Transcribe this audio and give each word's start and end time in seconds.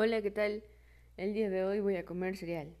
Hola, 0.00 0.22
¿qué 0.22 0.30
tal? 0.30 0.62
El 1.16 1.34
día 1.34 1.50
de 1.50 1.64
hoy 1.64 1.80
voy 1.80 1.96
a 1.96 2.04
comer 2.04 2.36
cereal. 2.36 2.72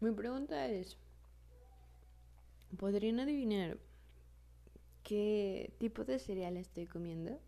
Mi 0.00 0.12
pregunta 0.12 0.68
es, 0.68 0.96
¿podrían 2.76 3.18
adivinar 3.18 3.78
qué 5.02 5.74
tipo 5.78 6.04
de 6.04 6.20
cereal 6.20 6.56
estoy 6.56 6.86
comiendo? 6.86 7.40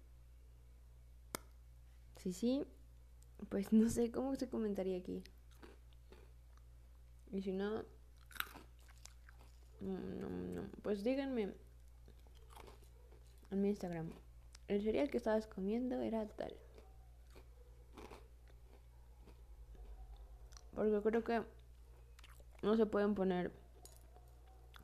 Si 2.17 2.33
sí, 2.33 2.65
pues 3.49 3.73
no 3.73 3.89
sé 3.89 4.11
cómo 4.11 4.35
se 4.35 4.49
comentaría 4.49 4.99
aquí. 4.99 5.23
Y 7.31 7.41
si 7.43 7.53
no, 7.53 7.85
no, 9.81 9.99
no, 10.01 10.63
pues 10.83 11.05
díganme 11.05 11.55
en 13.53 13.63
mi 13.63 13.69
Instagram. 13.69 14.11
El 14.67 14.83
cereal 14.83 15.09
que 15.09 15.19
estabas 15.19 15.47
comiendo 15.47 16.01
era 16.01 16.27
tal. 16.27 16.53
Porque 20.75 21.01
creo 21.01 21.25
que 21.25 21.60
no 22.63 22.77
se 22.77 22.87
pueden 22.87 23.15
poner 23.15 23.51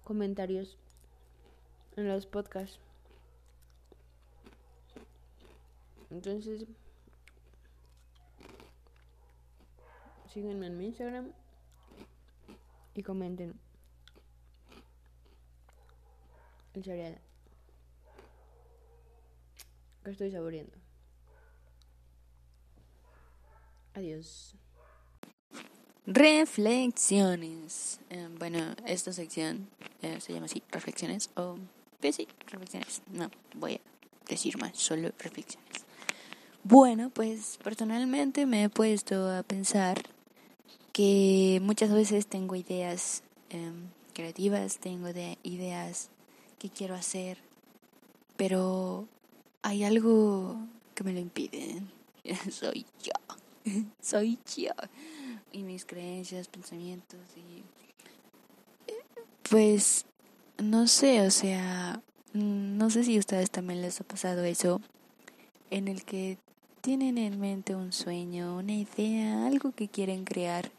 comentarios 0.04 0.78
en 1.96 2.08
los 2.08 2.26
podcasts. 2.26 2.78
Entonces, 6.10 6.66
síguenme 10.32 10.66
en 10.66 10.78
mi 10.78 10.86
Instagram 10.86 11.32
y 12.94 13.02
comenten 13.02 13.58
el 16.74 16.84
cereal 16.84 17.18
que 20.04 20.10
estoy 20.10 20.30
saboreando. 20.30 20.76
Adiós. 23.94 24.56
Reflexiones. 26.06 27.98
Eh, 28.10 28.28
bueno, 28.38 28.60
esta 28.86 29.12
sección 29.12 29.66
eh, 30.02 30.20
se 30.20 30.32
llama 30.32 30.46
así, 30.46 30.62
reflexiones. 30.70 31.30
O, 31.34 31.56
pues 32.00 32.14
sí, 32.14 32.28
reflexiones. 32.46 33.02
No, 33.12 33.28
voy 33.54 33.74
a 33.74 33.80
decir 34.28 34.56
más, 34.58 34.78
solo 34.78 35.10
reflexiones. 35.18 35.84
Bueno, 36.62 37.10
pues 37.10 37.58
personalmente 37.62 38.46
me 38.46 38.64
he 38.64 38.68
puesto 38.68 39.28
a 39.28 39.42
pensar 39.42 40.00
que 40.92 41.58
muchas 41.60 41.92
veces 41.92 42.28
tengo 42.28 42.54
ideas 42.54 43.24
em, 43.50 43.88
creativas, 44.14 44.78
tengo 44.78 45.12
de 45.12 45.38
ideas 45.42 46.10
que 46.60 46.70
quiero 46.70 46.94
hacer, 46.94 47.38
pero 48.36 49.08
hay 49.62 49.82
algo 49.82 50.56
que 50.94 51.02
me 51.02 51.12
lo 51.12 51.18
impide. 51.18 51.82
Soy 52.50 52.86
yo. 53.02 53.12
Soy 54.00 54.38
yo 54.56 54.70
y 55.52 55.62
mis 55.62 55.84
creencias, 55.84 56.48
pensamientos 56.48 57.20
y 57.36 57.62
pues 59.48 60.06
no 60.58 60.88
sé, 60.88 61.20
o 61.20 61.30
sea, 61.30 62.02
no 62.32 62.90
sé 62.90 63.04
si 63.04 63.16
a 63.16 63.20
ustedes 63.20 63.50
también 63.50 63.82
les 63.82 64.00
ha 64.00 64.04
pasado 64.04 64.44
eso 64.44 64.80
en 65.70 65.88
el 65.88 66.04
que 66.04 66.38
tienen 66.80 67.18
en 67.18 67.40
mente 67.40 67.74
un 67.74 67.92
sueño, 67.92 68.56
una 68.56 68.72
idea, 68.72 69.46
algo 69.46 69.72
que 69.72 69.88
quieren 69.88 70.24
crear, 70.24 70.70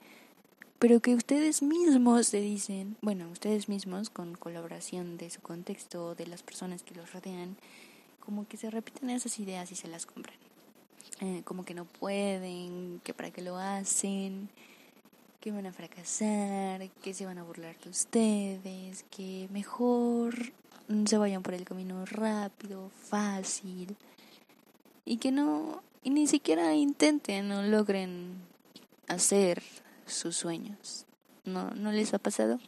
pero 0.79 0.99
que 0.99 1.15
ustedes 1.15 1.61
mismos 1.61 2.27
se 2.27 2.39
dicen, 2.39 2.97
bueno, 3.01 3.29
ustedes 3.29 3.67
mismos 3.69 4.09
con 4.09 4.35
colaboración 4.35 5.17
de 5.17 5.29
su 5.29 5.41
contexto, 5.41 6.15
de 6.15 6.27
las 6.27 6.43
personas 6.43 6.83
que 6.83 6.95
los 6.95 7.11
rodean, 7.13 7.57
como 8.19 8.47
que 8.47 8.57
se 8.57 8.69
repiten 8.69 9.09
esas 9.09 9.39
ideas 9.39 9.71
y 9.71 9.75
se 9.75 9.87
las 9.87 10.05
compran. 10.05 10.37
Eh, 11.19 11.41
como 11.45 11.65
que 11.65 11.73
no 11.73 11.85
pueden, 11.85 13.01
que 13.03 13.13
para 13.13 13.31
qué 13.31 13.41
lo 13.41 13.57
hacen, 13.57 14.49
que 15.39 15.51
van 15.51 15.65
a 15.65 15.73
fracasar, 15.73 16.87
que 17.01 17.13
se 17.13 17.25
van 17.25 17.39
a 17.39 17.43
burlar 17.43 17.75
de 17.79 17.89
ustedes, 17.89 19.03
que 19.09 19.47
mejor 19.51 20.53
se 21.05 21.17
vayan 21.17 21.41
por 21.41 21.53
el 21.53 21.65
camino 21.65 22.05
rápido, 22.05 22.91
fácil 23.09 23.95
y 25.05 25.17
que 25.17 25.31
no, 25.31 25.81
y 26.03 26.11
ni 26.11 26.27
siquiera 26.27 26.75
intenten 26.75 27.51
o 27.51 27.63
logren 27.63 28.35
hacer 29.07 29.63
sus 30.05 30.35
sueños. 30.35 31.05
¿No, 31.45 31.71
¿No 31.71 31.91
les 31.91 32.13
ha 32.13 32.19
pasado? 32.19 32.59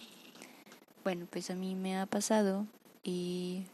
Bueno, 1.04 1.28
pues 1.30 1.52
a 1.52 1.56
mí 1.56 1.76
me 1.76 2.00
ha 2.00 2.06
pasado 2.06 2.66
y 3.04 3.66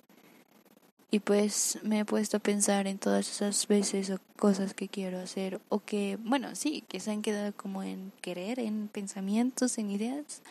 y 1.16 1.20
pues 1.22 1.80
me 1.82 2.00
he 2.00 2.06
puesto 2.06 2.36
a 2.36 2.40
pensar 2.42 2.88
en 2.88 2.98
todas 2.98 3.30
esas 3.30 3.70
veces 3.70 4.10
o 4.10 4.20
cosas 4.36 4.74
que 4.74 4.90
quiero 4.90 5.18
hacer 5.18 5.62
o 5.70 5.80
que, 5.80 6.18
bueno, 6.20 6.56
sí, 6.56 6.84
que 6.90 7.00
se 7.00 7.10
han 7.10 7.22
quedado 7.22 7.54
como 7.56 7.84
en 7.84 8.12
querer, 8.20 8.60
en 8.60 8.90
pensamientos, 8.90 9.78
en 9.78 9.92
ideas, 9.92 10.42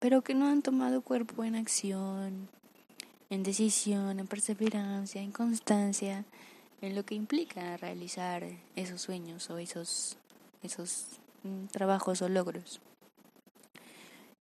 pero 0.00 0.22
que 0.22 0.34
no 0.34 0.48
han 0.48 0.62
tomado 0.62 1.02
cuerpo 1.02 1.44
en 1.44 1.54
acción, 1.54 2.48
en 3.30 3.44
decisión, 3.44 4.18
en 4.18 4.26
perseverancia, 4.26 5.22
en 5.22 5.30
constancia, 5.30 6.24
en 6.80 6.96
lo 6.96 7.04
que 7.04 7.14
implica 7.14 7.76
realizar 7.76 8.42
esos 8.74 9.02
sueños 9.02 9.48
o 9.50 9.58
esos, 9.58 10.16
esos 10.64 11.06
mm, 11.44 11.66
trabajos 11.66 12.22
o 12.22 12.28
logros. 12.28 12.80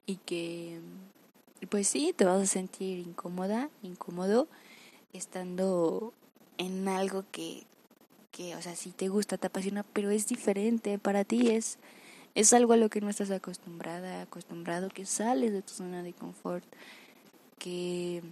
Y 0.06 0.18
que, 0.18 0.78
pues 1.68 1.88
sí, 1.88 2.14
te 2.16 2.26
vas 2.26 2.40
a 2.40 2.46
sentir 2.46 3.00
incómoda, 3.00 3.70
incómodo 3.82 4.46
estando 5.12 6.12
en 6.58 6.88
algo 6.88 7.24
que, 7.30 7.64
que, 8.30 8.56
o 8.56 8.62
sea, 8.62 8.76
si 8.76 8.90
te 8.90 9.08
gusta, 9.08 9.38
te 9.38 9.46
apasiona, 9.46 9.82
pero 9.82 10.10
es 10.10 10.26
diferente 10.26 10.98
para 10.98 11.24
ti, 11.24 11.50
es, 11.50 11.78
es 12.34 12.52
algo 12.52 12.72
a 12.72 12.76
lo 12.76 12.88
que 12.88 13.00
no 13.00 13.08
estás 13.08 13.30
acostumbrada, 13.30 14.22
acostumbrado, 14.22 14.88
que 14.88 15.06
sales 15.06 15.52
de 15.52 15.62
tu 15.62 15.72
zona 15.74 16.02
de 16.02 16.12
confort, 16.12 16.64
que, 17.58 18.22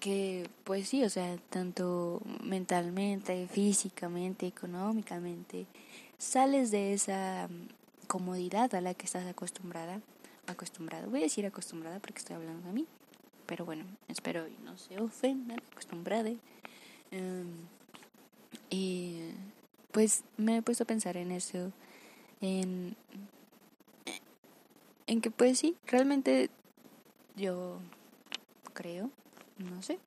que 0.00 0.48
pues 0.64 0.88
sí, 0.88 1.04
o 1.04 1.10
sea, 1.10 1.36
tanto 1.50 2.20
mentalmente, 2.42 3.46
físicamente, 3.48 4.46
económicamente, 4.46 5.66
sales 6.18 6.70
de 6.70 6.92
esa 6.92 7.48
comodidad 8.06 8.74
a 8.74 8.80
la 8.80 8.94
que 8.94 9.06
estás 9.06 9.26
acostumbrada 9.26 10.00
acostumbrada. 10.46 11.06
Voy 11.06 11.20
a 11.20 11.24
decir 11.24 11.46
acostumbrada 11.46 11.98
porque 12.00 12.18
estoy 12.18 12.36
hablando 12.36 12.66
de 12.66 12.72
mí. 12.72 12.86
Pero 13.50 13.64
bueno, 13.64 13.84
espero 14.06 14.46
y 14.46 14.56
no 14.64 14.78
se 14.78 15.00
ofendan, 15.00 15.58
acostumbrada. 15.72 16.30
Em, 17.10 17.48
y 18.70 19.32
pues 19.90 20.22
me 20.36 20.58
he 20.58 20.62
puesto 20.62 20.84
a 20.84 20.86
pensar 20.86 21.16
en 21.16 21.32
eso, 21.32 21.72
en, 22.40 22.94
en 25.08 25.20
que 25.20 25.32
pues 25.32 25.58
sí, 25.58 25.76
realmente 25.84 26.48
yo 27.34 27.80
creo, 28.72 29.10
no 29.58 29.82
sé, 29.82 29.98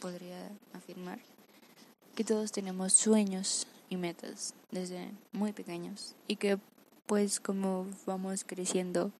podría 0.00 0.50
afirmar 0.72 1.20
que 2.16 2.24
todos 2.24 2.50
tenemos 2.50 2.92
sueños 2.92 3.68
y 3.88 3.96
metas 3.96 4.52
desde 4.72 5.12
muy 5.30 5.52
pequeños 5.52 6.16
y 6.26 6.34
que 6.34 6.58
pues 7.06 7.38
como 7.38 7.86
vamos 8.04 8.42
creciendo 8.44 9.12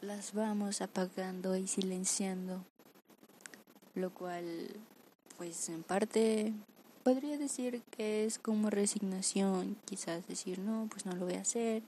las 0.00 0.32
vamos 0.32 0.80
apagando 0.80 1.56
y 1.56 1.66
silenciando 1.66 2.64
lo 3.94 4.10
cual 4.12 4.44
pues 5.36 5.68
en 5.68 5.82
parte 5.82 6.52
podría 7.02 7.38
decir 7.38 7.82
que 7.90 8.24
es 8.24 8.38
como 8.38 8.70
resignación 8.70 9.76
quizás 9.84 10.26
decir 10.28 10.58
no 10.58 10.86
pues 10.90 11.06
no 11.06 11.12
lo 11.12 11.24
voy 11.24 11.34
a 11.34 11.40
hacer 11.40 11.82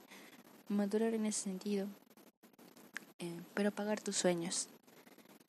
madurar 0.69 1.13
en 1.13 1.25
ese 1.25 1.41
sentido 1.41 1.87
eh, 3.19 3.39
pero 3.53 3.69
apagar 3.69 4.01
tus 4.01 4.17
sueños 4.17 4.67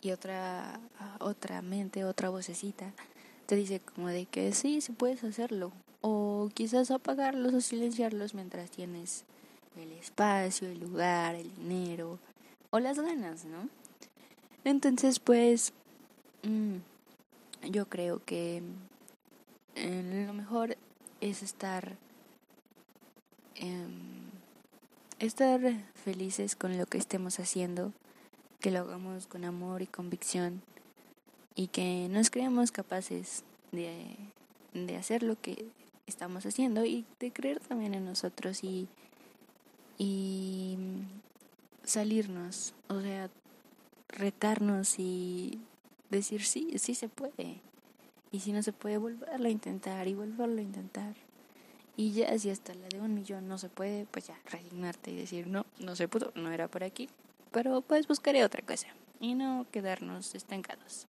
y 0.01 0.11
otra 0.11 0.81
otra 1.19 1.62
mente 1.62 2.05
otra 2.05 2.29
vocecita 2.29 2.93
te 3.47 3.56
dice 3.56 3.81
como 3.81 4.09
de 4.09 4.27
que 4.27 4.53
sí, 4.53 4.81
sí 4.81 4.93
puedes 4.93 5.25
hacerlo. 5.25 5.73
O 6.01 6.51
quizás 6.55 6.91
apagarlos 6.91 7.55
o 7.55 7.61
silenciarlos 7.61 8.35
mientras 8.35 8.71
tienes 8.71 9.25
el 9.77 9.93
espacio, 9.93 10.69
el 10.69 10.81
lugar, 10.81 11.35
el 11.35 11.55
dinero 11.56 12.19
o 12.71 12.79
las 12.79 12.99
ganas, 12.99 13.45
¿no? 13.45 13.69
Entonces, 14.65 15.19
pues, 15.19 15.73
mm, 16.44 17.70
yo 17.70 17.88
creo 17.88 18.23
que 18.25 18.62
lo 19.76 20.35
mejor 20.35 20.76
es 21.20 21.43
estar, 21.43 21.96
em, 23.55 24.31
estar 25.19 25.61
felices 25.94 26.56
con 26.56 26.76
lo 26.79 26.87
que 26.87 26.99
estemos 26.99 27.41
haciendo, 27.41 27.93
que 28.61 28.70
lo 28.70 28.81
hagamos 28.81 29.26
con 29.26 29.44
amor 29.44 29.82
y 29.82 29.87
convicción 29.87 30.62
y 31.55 31.69
que 31.69 32.08
nos 32.11 32.31
creamos 32.31 32.73
capaces 32.73 33.44
de, 33.73 34.17
de 34.73 34.96
hacer 34.96 35.23
lo 35.23 35.41
que 35.41 35.67
estamos 36.06 36.44
haciendo 36.46 36.85
y 36.85 37.05
de 37.20 37.32
creer 37.32 37.61
también 37.61 37.94
en 37.94 38.05
nosotros 38.05 38.62
y, 38.64 38.88
y 39.99 40.76
salirnos, 41.85 42.75
o 42.88 43.00
sea, 43.00 43.31
retarnos 44.08 44.99
y 44.99 45.61
decir 46.14 46.44
sí, 46.44 46.78
sí 46.78 46.94
se 46.94 47.08
puede. 47.08 47.61
Y 48.32 48.40
si 48.40 48.52
no 48.52 48.62
se 48.62 48.72
puede, 48.72 48.99
volverlo 48.99 49.46
a 49.46 49.50
intentar 49.50 50.08
y 50.08 50.14
volverlo 50.14 50.58
a 50.58 50.62
intentar. 50.62 51.14
Y 51.96 52.12
ya 52.12 52.37
si 52.38 52.50
hasta 52.50 52.75
la 52.75 52.88
de 52.88 53.00
un 53.00 53.14
millón 53.14 53.46
no 53.46 53.58
se 53.58 53.69
puede, 53.69 54.06
pues 54.06 54.26
ya 54.26 54.38
resignarte 54.50 55.12
y 55.12 55.16
decir 55.16 55.46
no, 55.46 55.66
no 55.78 55.94
se 55.94 56.08
pudo, 56.08 56.32
no 56.34 56.50
era 56.50 56.66
por 56.69 56.82
aquí. 56.82 57.08
Pero 57.52 57.82
pues 57.82 58.08
buscaré 58.08 58.44
otra 58.44 58.62
cosa 58.62 58.88
y 59.20 59.34
no 59.34 59.66
quedarnos 59.70 60.34
estancados 60.34 61.06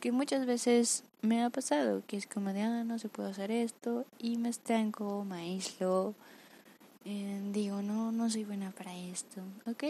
que 0.00 0.12
muchas 0.12 0.46
veces 0.46 1.04
me 1.20 1.44
ha 1.44 1.50
pasado, 1.50 2.02
que 2.06 2.16
es 2.16 2.26
como 2.26 2.52
de, 2.52 2.62
ah, 2.62 2.84
no 2.84 2.98
se 2.98 3.08
puede 3.08 3.30
hacer 3.30 3.50
esto, 3.50 4.06
y 4.18 4.38
me 4.38 4.48
estanco, 4.48 5.24
me 5.24 5.36
aíslo, 5.36 6.14
eh, 7.04 7.40
digo, 7.52 7.82
no, 7.82 8.10
no 8.10 8.30
soy 8.30 8.44
buena 8.44 8.70
para 8.70 8.96
esto. 8.96 9.42
Ok, 9.66 9.84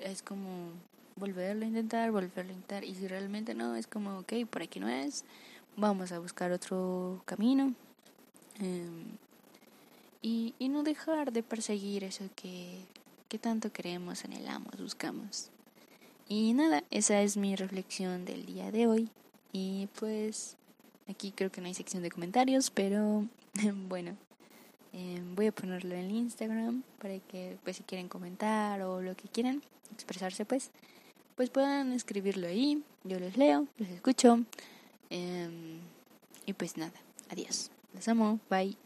es 0.00 0.22
como 0.22 0.70
volverlo 1.16 1.64
a 1.64 1.68
intentar, 1.68 2.10
volverlo 2.10 2.52
a 2.52 2.54
intentar, 2.54 2.84
y 2.84 2.94
si 2.94 3.06
realmente 3.08 3.54
no, 3.54 3.76
es 3.76 3.86
como, 3.86 4.18
ok, 4.18 4.32
por 4.50 4.62
aquí 4.62 4.80
no 4.80 4.88
es, 4.88 5.24
vamos 5.76 6.12
a 6.12 6.18
buscar 6.18 6.52
otro 6.52 7.22
camino. 7.24 7.74
Em, 8.60 9.16
y, 10.22 10.54
y 10.58 10.68
no 10.68 10.82
dejar 10.82 11.32
de 11.32 11.42
perseguir 11.42 12.04
eso 12.04 12.24
que, 12.34 12.78
que 13.28 13.38
tanto 13.38 13.72
queremos, 13.72 14.24
anhelamos, 14.24 14.76
buscamos. 14.78 15.50
Y 16.28 16.54
nada, 16.54 16.84
esa 16.90 17.20
es 17.20 17.36
mi 17.36 17.54
reflexión 17.56 18.24
del 18.24 18.46
día 18.46 18.70
de 18.70 18.86
hoy. 18.86 19.10
Y 19.52 19.88
pues 19.98 20.56
aquí 21.08 21.32
creo 21.32 21.50
que 21.50 21.60
no 21.60 21.66
hay 21.66 21.74
sección 21.74 22.02
de 22.02 22.10
comentarios, 22.10 22.70
pero 22.70 23.26
bueno, 23.88 24.16
em, 24.92 25.34
voy 25.34 25.48
a 25.48 25.52
ponerlo 25.52 25.94
en 25.94 26.10
Instagram 26.10 26.82
para 26.98 27.18
que 27.18 27.58
pues 27.62 27.76
si 27.76 27.82
quieren 27.82 28.08
comentar 28.08 28.80
o 28.82 29.02
lo 29.02 29.14
que 29.16 29.28
quieran 29.28 29.62
expresarse 29.92 30.44
pues, 30.44 30.70
pues 31.34 31.50
puedan 31.50 31.92
escribirlo 31.92 32.46
ahí, 32.46 32.82
yo 33.04 33.18
los 33.18 33.36
leo, 33.36 33.66
los 33.78 33.88
escucho. 33.88 34.40
Em, 35.10 35.78
y 36.46 36.52
pues 36.52 36.76
nada, 36.76 36.92
adiós. 37.30 37.70
Les 37.94 38.08
amo, 38.08 38.40
bye. 38.50 38.76